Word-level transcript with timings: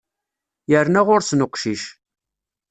Yerna 0.71 1.01
ɣur-sen 1.07 1.45
uqcic. 1.45 1.83